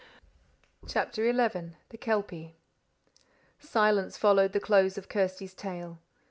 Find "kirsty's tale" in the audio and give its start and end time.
5.07-5.99